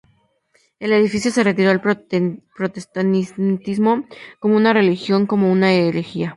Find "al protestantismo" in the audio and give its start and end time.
1.69-4.07